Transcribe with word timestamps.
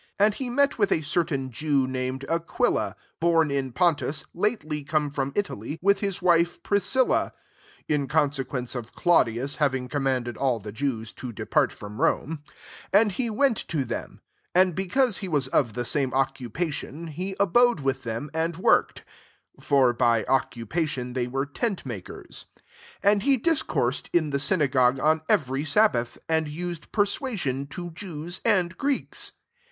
2 0.17 0.23
And 0.25 0.33
he 0.33 0.49
met 0.49 0.79
with 0.79 0.91
a 0.91 1.03
certain 1.03 1.51
Jew, 1.51 1.85
named 1.85 2.25
Aquila, 2.27 2.95
bom 3.19 3.51
in 3.51 3.71
Pontus, 3.71 4.23
lately 4.33 4.83
come 4.83 5.11
from 5.11 5.31
Italy, 5.35 5.77
with 5.79 5.99
his 5.99 6.23
wife 6.23 6.63
Priscilla, 6.63 7.33
(in 7.87 8.07
con 8.07 8.31
sequence 8.31 8.73
of 8.73 8.95
Claudius 8.95 9.57
having 9.57 9.87
commanded 9.87 10.37
all 10.37 10.57
the 10.57 10.71
Jews 10.71 11.13
to 11.13 11.31
de« 11.31 11.45
part 11.45 11.71
from 11.71 12.01
Rome,) 12.01 12.41
and 12.91 13.11
he 13.11 13.29
went 13.29 13.57
to 13.67 13.85
them: 13.85 14.21
3 14.55 14.61
and 14.63 14.73
because 14.75 15.19
he 15.19 15.27
was 15.27 15.47
of 15.49 15.73
the 15.73 15.85
same 15.85 16.15
occupation, 16.15 17.05
he 17.05 17.35
abode 17.39 17.79
with 17.81 18.01
them, 18.01 18.31
and 18.33 18.57
worked: 18.57 19.03
[for 19.59 19.93
by 19.93 20.23
occupation, 20.25 21.13
they 21.13 21.27
were 21.27 21.45
tent 21.45 21.85
makers.*] 21.85 22.47
4 23.03 23.11
And 23.11 23.21
he 23.21 23.37
dis 23.37 23.61
coursed 23.61 24.09
in 24.11 24.31
the 24.31 24.39
synagogue 24.39 24.99
on 24.99 25.21
every 25.29 25.63
sabbath; 25.63 26.17
and 26.27 26.47
used 26.47 26.91
persua 26.91 27.37
sion 27.37 27.67
to 27.67 27.91
Jews 27.91 28.41
and 28.43 28.75
Greeks. 28.79 29.33